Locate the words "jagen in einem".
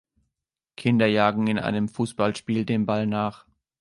1.05-1.87